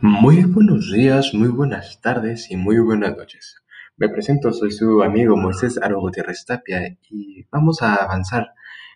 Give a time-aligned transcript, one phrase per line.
[0.00, 3.56] Muy buenos días, muy buenas tardes y muy buenas noches.
[3.96, 8.52] Me presento, soy su amigo Moisés Aro Gutiérrez Tapia y vamos a avanzar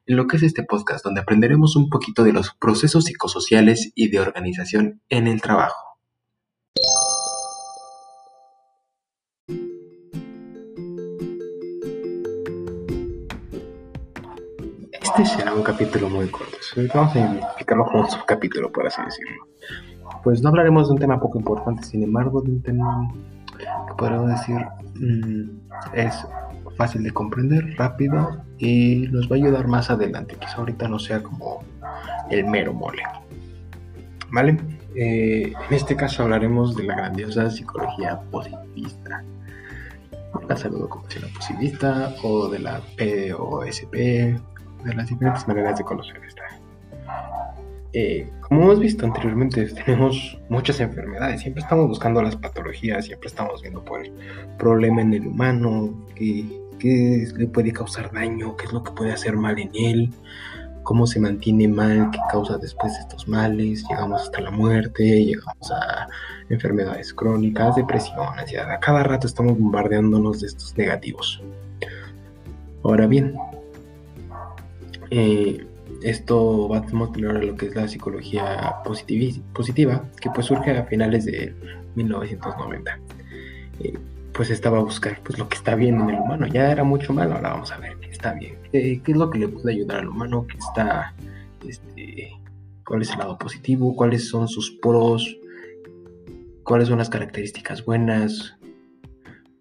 [0.06, 4.10] en lo que es este podcast donde aprenderemos un poquito de los procesos psicosociales y
[4.10, 5.98] de organización en el trabajo.
[14.92, 16.58] Este será un capítulo muy corto,
[16.94, 19.48] vamos a identificarlo como un subcapítulo, por así decirlo
[20.22, 23.12] pues no hablaremos de un tema poco importante, sin embargo, de un tema
[23.58, 24.56] que podríamos decir
[24.94, 25.50] mm,
[25.94, 26.26] es
[26.76, 30.36] fácil de comprender, rápido y nos va a ayudar más adelante.
[30.38, 31.62] Quizá ahorita no sea como
[32.30, 33.02] el mero mole.
[34.30, 34.58] ¿Vale?
[34.94, 39.24] Eh, en este caso hablaremos de la grandiosa psicología positivista.
[40.48, 46.42] La salud ocupacional positivista o de la POSP, de las diferentes maneras de conocer esta
[47.92, 51.42] eh, como hemos visto anteriormente, tenemos muchas enfermedades.
[51.42, 54.12] Siempre estamos buscando las patologías, siempre estamos viendo por el
[54.58, 56.44] problema en el humano, qué,
[57.36, 60.10] le puede causar daño, qué es lo que puede hacer mal en él,
[60.82, 63.84] cómo se mantiene mal, qué causa después de estos males.
[63.88, 66.08] Llegamos hasta la muerte, llegamos a
[66.48, 68.70] enfermedades crónicas, depresión, ansiedad.
[68.70, 71.42] A cada rato estamos bombardeándonos de estos negativos.
[72.82, 73.34] Ahora bien,
[75.10, 75.66] eh,
[76.04, 81.24] esto va a tener lo que es la psicología positiva, que pues surge a finales
[81.24, 81.54] de
[81.94, 82.98] 1990.
[83.80, 83.98] Eh,
[84.32, 86.46] pues estaba a buscar pues lo que está bien en el humano.
[86.46, 88.56] Ya era mucho malo, ahora vamos a ver qué está bien.
[88.72, 90.46] ¿Qué, es lo que le puede ayudar al humano?
[90.46, 91.14] ¿Qué está,
[91.66, 92.32] este,
[92.86, 93.94] ¿Cuál es el lado positivo?
[93.94, 95.38] ¿Cuáles son sus pros?
[96.64, 98.56] ¿Cuáles son las características buenas?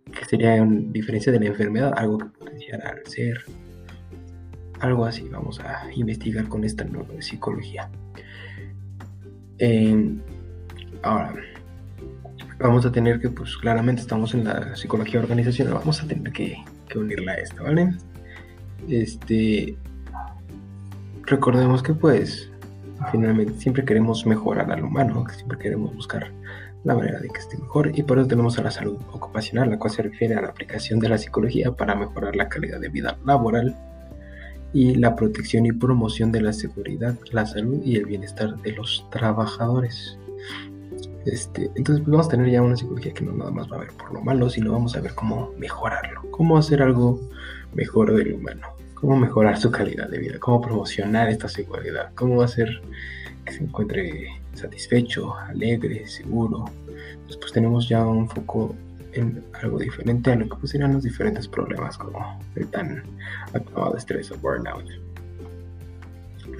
[0.05, 1.93] ¿Qué sería en diferencia de la enfermedad?
[1.95, 3.43] Algo que potenciara al ser
[4.81, 7.89] algo así vamos a investigar con esta nueva psicología.
[9.59, 10.19] Em,
[11.03, 11.33] ahora,
[12.59, 16.57] vamos a tener que, pues claramente estamos en la psicología organizacional, vamos a tener que,
[16.95, 17.93] unirla a esta, ¿vale?
[18.89, 19.77] Este,
[21.23, 22.51] recordemos que pues
[23.11, 26.31] finalmente siempre queremos mejorar al humano, siempre queremos buscar
[26.83, 29.77] la manera de que esté mejor y por eso tenemos a la salud ocupacional, la
[29.77, 33.17] cual se refiere a la aplicación de la psicología para mejorar la calidad de vida
[33.23, 33.77] laboral
[34.73, 39.05] y la protección y promoción de la seguridad, la salud y el bienestar de los
[39.11, 40.17] trabajadores.
[41.25, 43.79] Este, entonces pues, vamos a tener ya una psicología que no nada más va a
[43.81, 47.19] ver por lo malo, sino vamos a ver cómo mejorarlo, cómo hacer algo
[47.73, 52.81] mejor del humano, cómo mejorar su calidad de vida, cómo promocionar esta seguridad, cómo hacer
[53.45, 56.65] que se encuentre satisfecho, alegre, seguro.
[57.27, 58.75] Después pues tenemos ya un foco
[59.13, 63.03] en algo diferente a lo que serían los diferentes problemas como el tan
[63.53, 64.85] acabado estrés o burnout.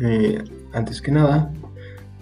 [0.02, 1.52] Eh, antes que nada,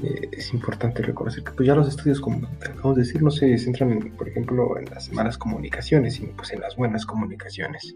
[0.02, 3.58] eh, es importante reconocer que pues ya los estudios, como acabamos de decir, no se
[3.58, 7.96] centran, por ejemplo, en las malas comunicaciones, sino pues en las buenas comunicaciones.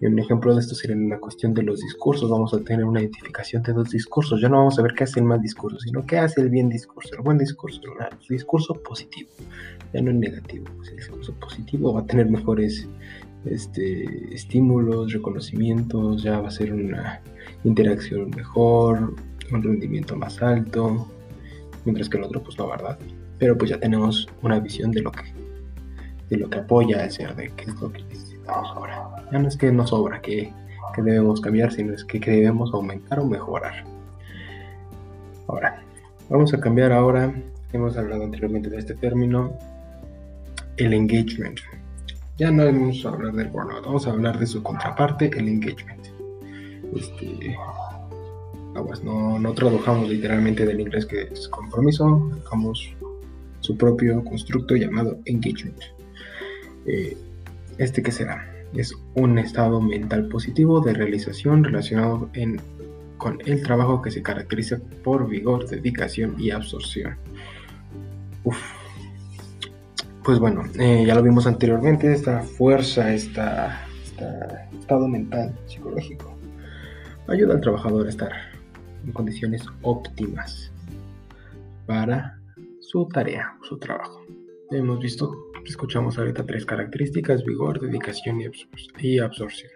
[0.00, 2.30] Y un ejemplo de esto sería la cuestión de los discursos.
[2.30, 4.40] Vamos a tener una identificación de dos discursos.
[4.40, 6.68] Ya no vamos a ver qué hace el mal discurso, sino qué hace el bien
[6.68, 9.30] discurso, el buen discurso, el discurso positivo,
[9.92, 10.66] ya no el negativo.
[10.76, 12.88] Pues el discurso positivo va a tener mejores
[13.44, 17.20] este, estímulos, reconocimientos, ya va a ser una
[17.64, 19.14] interacción mejor,
[19.52, 21.06] un rendimiento más alto,
[21.84, 22.98] mientras que el otro pues no, ¿verdad?
[23.38, 25.24] Pero pues ya tenemos una visión de lo que,
[26.30, 29.26] de lo que apoya el ser, de qué es lo que necesitamos ahora.
[29.32, 30.52] Ya no es que nos sobra, que,
[30.94, 33.84] que debemos cambiar, sino es que, debemos aumentar o mejorar.
[35.48, 35.82] Ahora,
[36.28, 37.34] vamos a cambiar ahora,
[37.72, 39.52] hemos hablado anteriormente de este término,
[40.76, 41.60] el engagement.
[42.38, 46.06] Ya no vamos a hablar del burnout, vamos a hablar de su contraparte, el engagement.
[46.96, 47.56] Este,
[49.04, 52.94] no, no tradujamos literalmente del inglés que es compromiso, dejamos
[53.60, 55.80] su propio constructo llamado engagement.
[56.86, 57.16] Eh,
[57.78, 58.50] ¿Este qué será?
[58.74, 62.30] Es un estado mental positivo de realización relacionado
[63.16, 67.16] con el trabajo que se caracteriza por vigor, dedicación y absorción.
[70.24, 76.34] Pues bueno, eh, ya lo vimos anteriormente, esta fuerza, esta, este estado mental psicológico
[77.28, 78.32] ayuda al trabajador a estar
[79.04, 80.72] en condiciones óptimas
[81.86, 82.38] para
[82.80, 84.24] su tarea, su trabajo.
[84.70, 88.40] Hemos visto, escuchamos ahorita tres características, vigor, dedicación
[89.00, 89.70] y, absorción.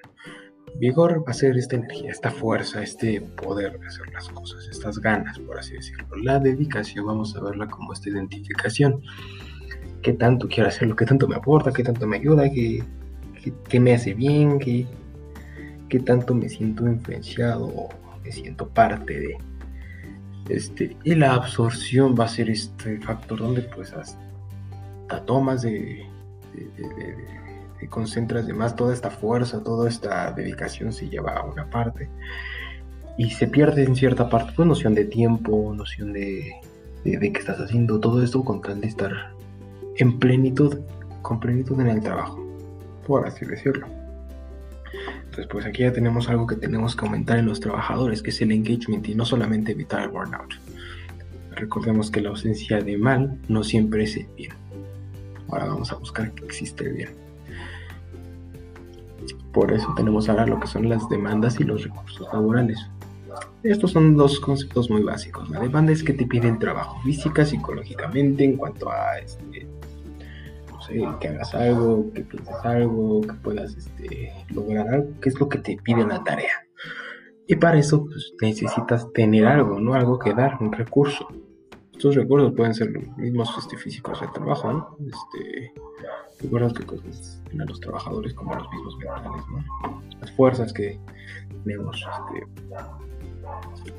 [0.78, 4.98] Vigor va a ser esta energía, esta fuerza, este poder de hacer las cosas, estas
[4.98, 6.16] ganas, por así decirlo.
[6.22, 9.02] La dedicación vamos a verla como esta identificación.
[10.02, 10.94] ¿Qué tanto quiero hacerlo?
[10.94, 11.72] ¿Qué tanto me aporta?
[11.72, 12.50] ¿Qué tanto me ayuda?
[12.50, 12.84] ¿Qué,
[13.68, 14.58] qué, me hace bien?
[14.58, 14.86] ¿Qué,
[15.88, 17.88] ¿Qué tanto me siento influenciado?
[18.32, 19.38] Siento parte de.
[20.48, 26.06] Este, y la absorción va a ser este factor donde pues hasta tomas de,
[26.54, 32.08] de, concentras de más toda esta fuerza, toda esta dedicación se lleva a una parte
[33.18, 36.52] y se pierde en cierta parte pues noción de tiempo, noción de,
[37.04, 39.12] de, que estás haciendo todo esto con tal de estar
[39.96, 40.78] en plenitud,
[41.22, 42.42] con plenitud en el trabajo,
[43.06, 43.86] por así decirlo.
[45.38, 48.40] Entonces, pues aquí ya tenemos algo que tenemos que aumentar en los trabajadores, que es
[48.40, 50.54] el engagement y no solamente evitar el burnout.
[51.52, 54.50] Recordemos que la ausencia de mal no siempre es el bien.
[55.48, 57.10] Ahora vamos a buscar que existe el bien.
[59.52, 62.84] Por eso tenemos ahora lo que son las demandas y los recursos laborales.
[63.62, 65.48] Estos son dos conceptos muy básicos.
[65.50, 69.68] La demanda es que te piden trabajo física, psicológicamente, en cuanto a este,
[71.20, 75.58] que hagas algo, que pienses algo, que puedas este, lograr algo, que es lo que
[75.58, 76.66] te pide la tarea.
[77.46, 79.94] Y para eso pues, necesitas tener algo, ¿no?
[79.94, 81.28] Algo que dar, un recurso.
[81.92, 84.96] Estos recursos pueden ser los mismos este, físicos de trabajo, ¿no?
[85.06, 85.72] Este,
[86.38, 86.86] que
[87.56, 90.02] los trabajadores como los mismos mentales, ¿no?
[90.20, 91.00] Las fuerzas que
[91.64, 92.46] tenemos, este,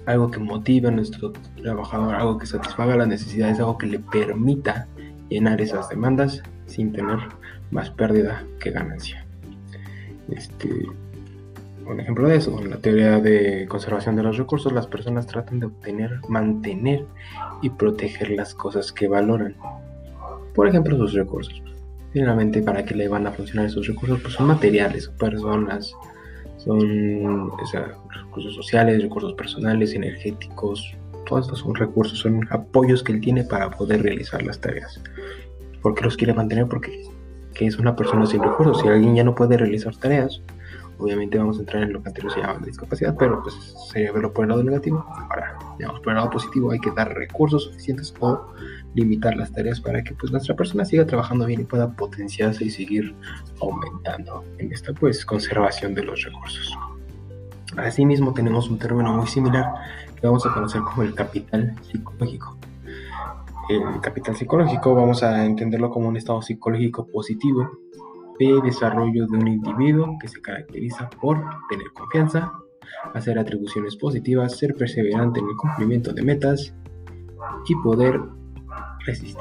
[0.06, 4.88] algo que motive a nuestro trabajador, algo que satisfaga las necesidades, algo que le permita
[5.30, 7.18] llenar esas demandas sin tener
[7.72, 9.26] más pérdida que ganancia.
[10.30, 10.70] Este,
[11.86, 15.60] un ejemplo de eso, en la teoría de conservación de los recursos, las personas tratan
[15.60, 17.06] de obtener, mantener
[17.62, 19.56] y proteger las cosas que valoran.
[20.54, 21.62] Por ejemplo, sus recursos.
[22.14, 24.20] Finalmente, ¿para qué le van a funcionar esos recursos?
[24.22, 25.96] Pues son materiales, son personas,
[26.58, 27.52] son
[28.10, 30.96] recursos sociales, recursos personales, energéticos.
[31.26, 35.00] Todos estos son recursos, son apoyos que él tiene para poder realizar las tareas.
[35.82, 36.68] ¿Por qué los quiere mantener?
[36.68, 37.10] Porque
[37.60, 38.82] es una persona sin recursos.
[38.82, 40.42] Si alguien ya no puede realizar tareas,
[40.98, 43.56] obviamente vamos a entrar en lo que anterior se llamaba discapacidad, pero pues
[43.92, 45.06] sería verlo por el lado negativo.
[45.10, 48.54] Ahora, digamos, por el lado positivo hay que dar recursos suficientes o
[48.96, 52.70] limitar las tareas para que pues nuestra persona siga trabajando bien y pueda potenciarse y
[52.70, 53.16] seguir
[53.62, 56.78] aumentando en esta pues conservación de los recursos.
[57.78, 59.66] Asimismo tenemos un término muy similar
[60.20, 62.58] que vamos a conocer como el capital psicológico
[63.70, 67.70] el capital psicológico vamos a entenderlo como un estado psicológico positivo
[68.40, 72.52] de desarrollo de un individuo que se caracteriza por tener confianza,
[73.14, 76.74] hacer atribuciones positivas, ser perseverante en el cumplimiento de metas
[77.68, 78.20] y poder
[79.06, 79.38] resistir.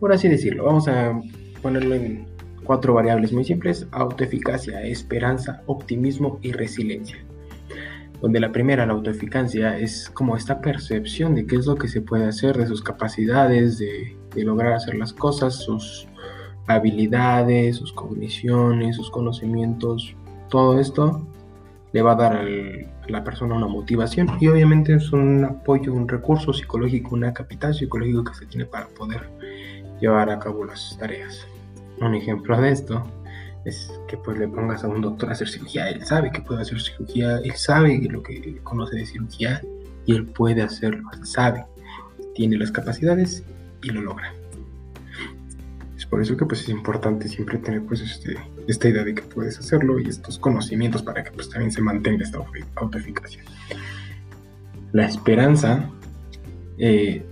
[0.00, 1.12] Por así decirlo, vamos a
[1.62, 2.26] ponerlo en
[2.64, 7.18] cuatro variables muy simples, autoeficacia, esperanza, optimismo y resiliencia
[8.20, 12.00] donde la primera, la autoeficacia, es como esta percepción de qué es lo que se
[12.00, 16.06] puede hacer, de sus capacidades, de, lograr hacer las cosas, sus
[16.66, 20.14] habilidades, sus cogniciones, sus conocimientos,
[20.50, 21.26] todo esto
[21.92, 22.44] le va a dar a
[23.08, 28.24] la persona una motivación y obviamente es un apoyo, un recurso psicológico, una capital psicológico
[28.24, 29.30] que se tiene para poder
[30.00, 31.46] llevar a cabo las tareas.
[32.00, 33.02] Un ejemplo de esto
[33.66, 35.88] es que pues le pongas a un doctor a hacer cirugía.
[35.90, 39.60] Él sabe que puede hacer cirugía, él sabe lo que conoce de cirugía
[40.06, 41.66] y él puede hacerlo, él sabe,
[42.34, 43.42] tiene las capacidades
[43.82, 44.32] y lo logra.
[45.96, 48.36] Es por eso que pues es importante siempre tener pues este,
[48.68, 52.22] esta idea de que puedes hacerlo y estos conocimientos para que pues también se mantenga
[52.22, 52.38] esta
[52.76, 53.42] autoeficacia.
[54.92, 55.90] La esperanza
[56.78, 57.26] eh,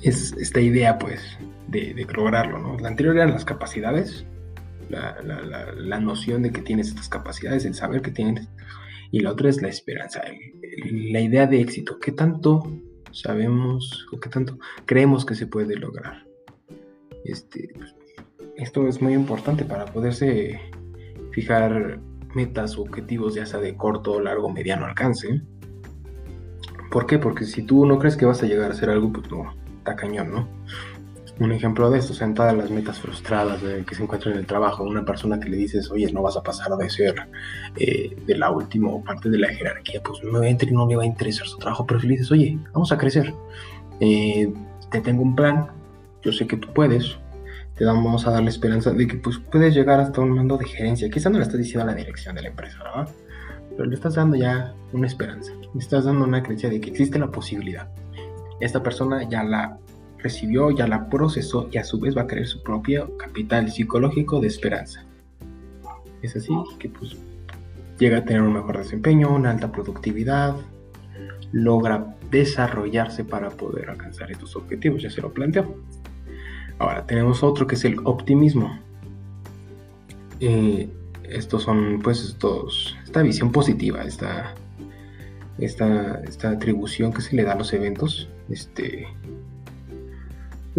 [0.00, 1.20] es esta idea pues
[1.68, 2.78] de, de, lograrlo, ¿no?
[2.78, 4.24] La anterior eran las capacidades,
[4.88, 8.48] la, noción de que tienes estas capacidades, el saber que tienes.
[9.10, 10.22] Y la otra es la esperanza,
[10.90, 11.98] la idea de éxito.
[12.00, 12.70] ¿Qué tanto
[13.12, 16.26] sabemos o qué tanto creemos que se puede lograr?
[17.24, 17.94] Este, pues,
[18.56, 20.60] esto es muy importante para poderse
[21.32, 22.00] fijar
[22.34, 25.42] metas o objetivos, ya sea de corto, largo, mediano alcance.
[26.90, 27.18] ¿Por qué?
[27.18, 29.96] Porque si tú no crees que vas a llegar a hacer algo, pues no, está
[29.96, 30.48] cañón, ¿no?
[31.38, 34.40] Un ejemplo de esto, o sea, en todas las metas frustradas que se encuentran en
[34.40, 37.14] el trabajo, una persona que le dices, oye, no vas a pasar de ser
[37.76, 41.06] eh, de la última parte de la jerarquía, pues no entre no le va a
[41.06, 43.34] interesar su trabajo, pero si le dices, oye, vamos a crecer,
[44.00, 44.50] eh,
[44.90, 45.68] te tengo un plan,
[46.22, 47.18] yo sé que tú puedes,
[47.76, 50.64] te vamos a dar la esperanza de que pues, puedes llegar hasta un mando de
[50.64, 53.08] gerencia, quizá no le estás diciendo a la dirección de la empresa, ¿verdad?
[53.76, 57.18] Pero le estás dando ya una esperanza, le estás dando una creencia de que existe
[57.18, 57.90] la posibilidad.
[58.58, 59.78] Esta persona ya la
[60.26, 64.40] recibió, ya la procesó y a su vez va a crear su propio capital psicológico
[64.40, 65.04] de esperanza.
[66.22, 67.16] Es así que pues
[67.98, 70.56] llega a tener un mejor desempeño, una alta productividad,
[71.52, 75.76] logra desarrollarse para poder alcanzar estos objetivos, ya se lo planteó.
[76.78, 78.78] Ahora tenemos otro que es el optimismo.
[80.40, 80.88] Eh,
[81.22, 84.54] estos son pues estos, esta visión positiva, esta,
[85.58, 89.06] esta, esta atribución que se le da a los eventos, este,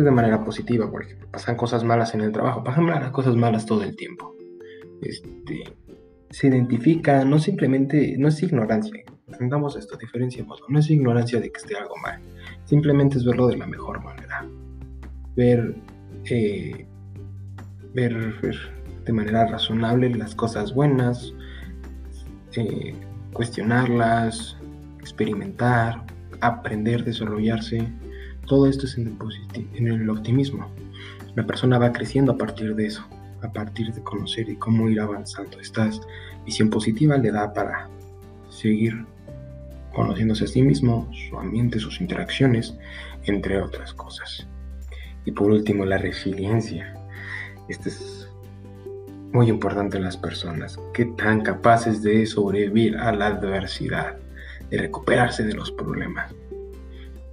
[0.03, 3.95] de manera positiva, porque pasan cosas malas en el trabajo, pasan cosas malas todo el
[3.95, 4.35] tiempo.
[5.01, 5.63] Este,
[6.29, 11.57] se identifica, no simplemente, no es ignorancia, entendamos esto, diferenciamos, no es ignorancia de que
[11.57, 12.21] esté algo mal,
[12.65, 14.47] simplemente es verlo de la mejor manera.
[15.35, 15.75] Ver,
[16.29, 16.87] eh,
[17.93, 18.33] ver,
[19.05, 21.33] de manera razonable las cosas buenas,
[22.55, 22.93] eh,
[23.33, 24.57] cuestionarlas,
[24.99, 26.03] experimentar,
[26.41, 27.87] aprender, desarrollarse,
[28.47, 30.67] todo esto es en el, optimismo.
[31.35, 33.05] La persona va creciendo a partir de eso,
[33.41, 35.59] a partir de conocer y cómo ir avanzando.
[35.59, 35.89] Esta
[36.45, 37.89] visión positiva le da para
[38.49, 39.05] seguir
[39.93, 42.75] conociéndose a sí mismo, su ambiente, sus interacciones,
[43.25, 44.47] entre otras cosas.
[45.25, 46.95] Y por último, la resiliencia.
[47.67, 48.29] Este es
[49.33, 50.79] muy importante en las personas.
[50.93, 54.15] ¿Qué tan capaces de sobrevivir a la adversidad,
[54.69, 56.33] de recuperarse de los problemas?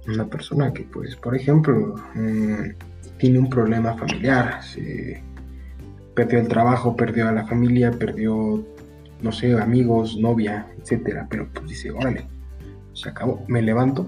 [0.07, 5.23] Una persona que, pues, por ejemplo, mm, tiene un problema familiar, se
[6.13, 8.63] perdió el trabajo, perdió a la familia, perdió,
[9.21, 12.27] no sé, amigos, novia, etcétera, pero pues dice, órale,
[12.93, 14.07] se acabó, me levanto.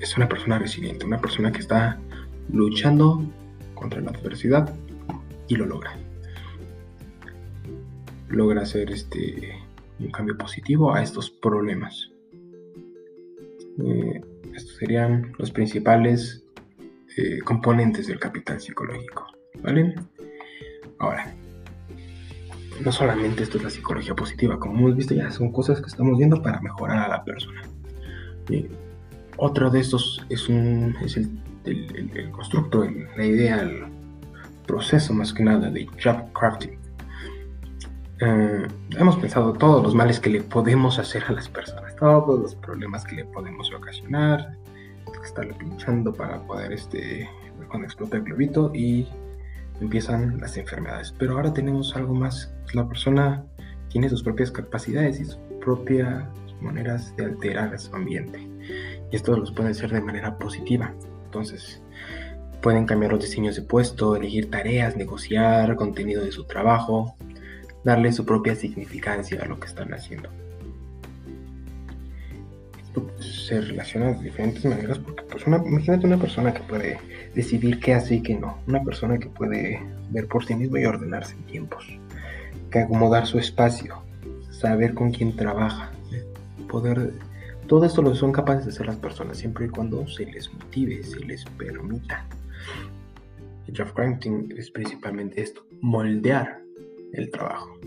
[0.00, 1.98] es una persona resiliente, una persona que está
[2.52, 3.22] luchando
[3.74, 4.72] contra la adversidad
[5.48, 5.96] y lo logra.
[8.28, 9.54] Logra hacer este
[9.98, 12.10] un cambio positivo a estos problemas.
[13.84, 14.20] Eh,
[14.54, 16.44] estos serían los principales
[17.16, 19.26] eh, componentes del capital psicológico.
[19.62, 19.94] ¿Vale?
[20.98, 21.34] Ahora,
[22.84, 26.18] no solamente esto es la psicología positiva, como hemos visto ya son cosas que estamos
[26.18, 27.62] viendo para mejorar a la persona.
[29.36, 32.84] otro de estos es, un, es el, constructo,
[33.16, 33.84] la idea, el
[34.66, 36.78] proceso más que nada de job crafting.
[38.20, 38.66] Eh,
[38.96, 43.04] hemos pensado todos los males que le podemos hacer a las personas, todos los problemas
[43.04, 44.56] que le podemos ocasionar,
[45.24, 47.28] estarle pinchando para poder este
[47.68, 49.06] cuando explota el globito y
[49.80, 51.14] empiezan las enfermedades.
[51.18, 53.44] Pero ahora tenemos algo más, la persona
[53.88, 56.24] tiene sus propias capacidades y sus propias
[56.60, 58.40] maneras de alterar su ambiente.
[59.10, 60.92] Y esto los puede hacer de manera positiva.
[61.26, 61.82] Entonces,
[62.62, 67.14] pueden cambiar los diseños de puesto, elegir tareas, negociar contenido de su trabajo,
[67.84, 70.30] darle su propia significancia a lo que están haciendo.
[72.98, 76.98] Esto se relaciona de diferentes maneras porque pues una, imagínate una persona que puede
[77.34, 80.84] decidir qué hace y qué no, una persona que puede ver por sí mismo y
[80.84, 81.86] ordenarse en tiempos,
[82.70, 84.02] que acomodar su espacio,
[84.50, 85.92] saber con quién trabaja,
[86.68, 87.12] poder
[87.68, 91.02] todo esto lo son capaces de hacer las personas siempre y cuando se les motive,
[91.02, 92.26] se les permita.
[93.66, 96.62] El crafting es principalmente esto, moldear
[97.12, 97.78] el trabajo.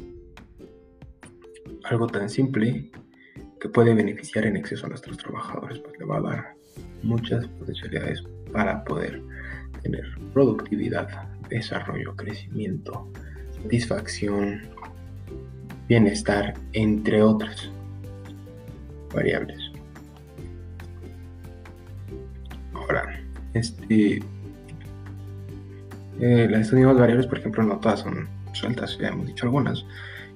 [1.84, 2.92] Algo tan simple
[3.62, 6.56] que puede beneficiar en exceso a nuestros trabajadores, pues le va a dar
[7.04, 9.22] muchas potencialidades para poder
[9.84, 10.04] tener
[10.34, 13.08] productividad, desarrollo, crecimiento,
[13.62, 14.62] satisfacción,
[15.88, 17.70] bienestar, entre otras
[19.14, 19.72] variables.
[22.74, 23.22] Ahora,
[23.54, 24.24] este,
[26.20, 29.86] eh, las variables, por ejemplo, no todas son sueltas, ya hemos dicho algunas.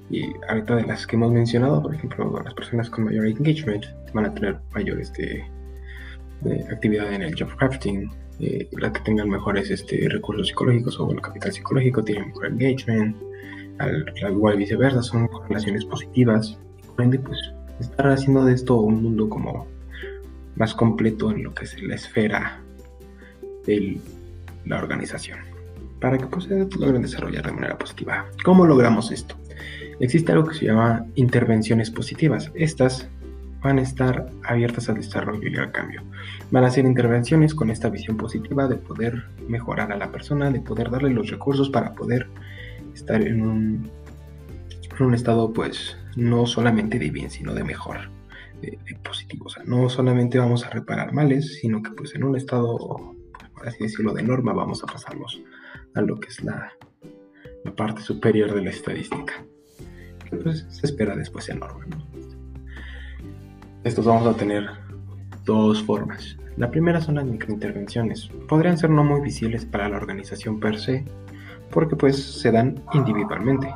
[0.10, 4.26] Y ahorita de las que hemos mencionado, por ejemplo, las personas con mayor engagement van
[4.26, 5.46] a tener mayor este,
[6.72, 8.12] actividad en el job crafting.
[8.40, 13.16] Eh, las que tengan mejores este, recursos psicológicos o el capital psicológico tienen mejor engagement.
[13.80, 16.58] Al, igual viceversa, son relaciones positivas.
[16.96, 17.40] Por ende, pues,
[17.80, 19.68] estar haciendo de esto un mundo como
[20.56, 22.62] más completo en lo que es la esfera
[23.66, 24.00] de
[24.66, 25.40] la organización
[26.00, 28.26] para que pues, logren desarrollar de manera positiva.
[28.44, 29.36] ¿Cómo logramos esto?
[30.00, 32.52] Existe algo que se llama intervenciones positivas.
[32.56, 33.10] Estas
[33.66, 36.04] van a estar abiertas al desarrollo y al cambio.
[36.52, 40.60] Van a ser intervenciones con esta visión positiva de poder mejorar a la persona, de
[40.60, 42.28] poder darle los recursos para poder
[42.94, 43.90] estar en un,
[45.00, 48.12] en un estado pues no solamente de bien, sino de mejor,
[48.62, 49.46] de, positivo.
[49.46, 52.78] O sea, no solamente vamos a reparar males, sino que pues en un estado,
[53.54, 55.42] por así decirlo, de norma vamos a pasarlos
[55.96, 56.72] a lo que es la,
[57.72, 59.34] parte superior de la estadística.
[60.44, 61.88] Pues se espera después sea normal.
[63.84, 64.68] Estos vamos a tener
[65.46, 66.38] dos formas.
[66.58, 68.30] La primera son las microintervenciones.
[68.48, 71.06] Podrían ser no muy visibles para la organización per se,
[71.70, 73.68] porque pues se dan individualmente.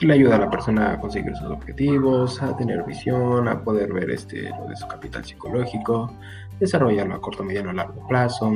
[0.00, 4.10] Le ayuda a la persona a conseguir sus objetivos, a tener visión, a poder ver
[4.10, 6.12] este, lo de su capital psicológico,
[6.60, 8.52] desarrollarlo a corto, mediano, largo plazo,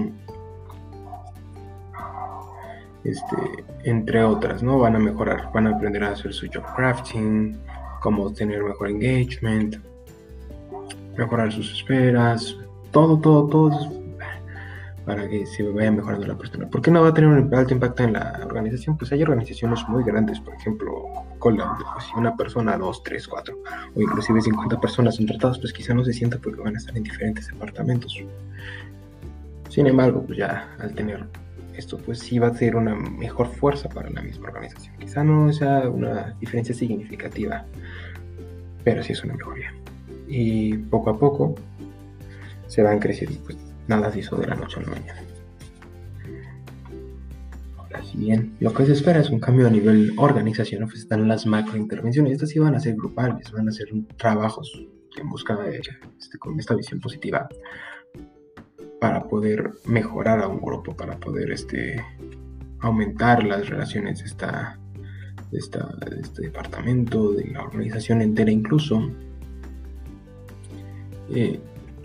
[3.05, 3.37] este,
[3.85, 4.79] entre otras, ¿no?
[4.79, 7.59] Van a mejorar, van a aprender a hacer su job crafting,
[8.01, 9.77] como tener mejor engagement,
[11.17, 12.57] mejorar sus esperas,
[12.91, 14.03] todo, todo, todo
[15.05, 16.69] para que se vaya mejorando la persona.
[16.69, 18.97] ¿Por qué no va a tener un alto impacto en la organización?
[18.97, 20.93] Pues hay organizaciones muy grandes, por ejemplo,
[21.39, 23.59] con la, pues, si una persona, dos, tres, cuatro,
[23.95, 26.97] o inclusive 50 personas son tratadas, pues quizá no se sienta porque van a estar
[26.97, 28.17] en diferentes departamentos.
[29.69, 31.27] Sin embargo, pues ya al tener
[31.77, 34.97] esto, pues sí va a ser una mejor fuerza para la misma organización.
[34.99, 37.65] Quizá no sea una diferencia significativa,
[38.85, 39.75] pero sí es una mejoría.
[40.29, 41.55] Y poco a poco
[42.67, 45.21] se van creciendo, pues nada se hizo de la noche a la mañana.
[47.77, 51.29] Ahora, si bien lo que se espera es un cambio a nivel organización, pues están
[51.29, 52.33] las macrointervenciones.
[52.33, 54.87] Estas sí van a ser grupales, van a ser trabajos
[55.17, 55.81] en busca de
[56.19, 57.49] este, con esta visión positiva
[59.03, 62.01] para poder mejorar a un grupo, para poder este,
[62.79, 64.79] aumentar las relaciones de, esta,
[65.51, 65.59] de,
[66.21, 69.11] este departamento, de la organización entera incluso,
[71.35, 71.59] eh,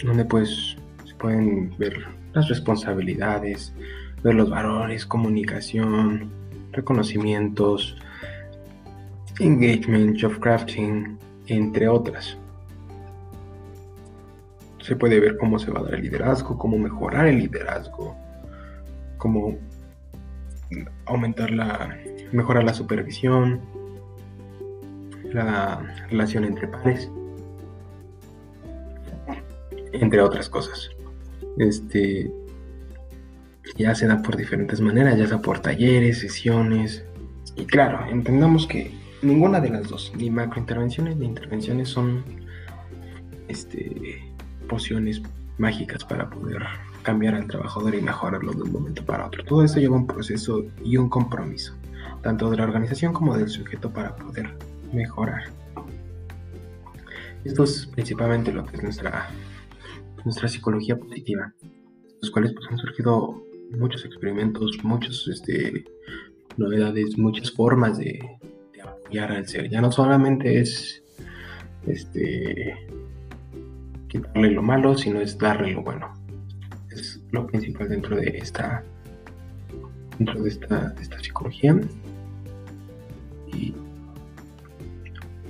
[0.03, 0.75] donde pues
[1.19, 3.75] pueden ver las responsabilidades,
[4.23, 6.31] ver los valores, comunicación,
[6.71, 7.95] reconocimientos,
[9.39, 12.39] engagement, job crafting, entre otras.
[14.87, 18.15] Se puede ver cómo se va a dar el liderazgo, cómo mejorar el liderazgo,
[19.17, 19.57] cómo
[21.03, 21.93] aumentar la,
[22.31, 23.59] mejorar la supervisión,
[25.33, 27.11] la relación entre pares,
[29.91, 30.89] entre otras cosas.
[31.57, 32.31] Este
[33.75, 37.03] ya se da por diferentes maneras, ya sea por talleres, sesiones.
[37.57, 42.23] Y claro, entendamos que ninguna de las dos, ni macrointervenciones ni intervenciones, son
[43.49, 44.26] este,
[44.67, 45.21] pociones
[45.57, 46.63] mágicas para poder
[47.03, 49.43] cambiar al trabajador y mejorarlo de un momento para otro.
[49.43, 51.73] Todo eso lleva un proceso y un compromiso,
[52.21, 54.53] tanto de la organización como del sujeto para poder
[54.93, 55.43] mejorar.
[57.43, 59.29] Esto es principalmente lo que es nuestra
[60.27, 61.53] nuestra psicología positiva,
[62.21, 65.85] los cuales pues, han surgido muchos experimentos, muchas este,
[66.57, 68.19] novedades, muchas formas de,
[68.83, 69.69] apoyar al ser.
[69.69, 71.01] Ya no solamente es
[71.85, 72.87] este,
[74.21, 76.13] quitarle lo malo, sino es darle lo bueno.
[76.89, 78.83] Es lo principal dentro de esta,
[80.17, 81.79] dentro de esta, de esta psicología.
[83.47, 83.73] Y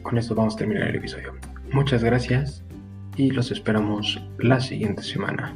[0.01, 1.33] con esto vamos a terminar el episodio.
[1.71, 2.63] Muchas gracias
[3.15, 5.53] y los esperamos la siguiente semana.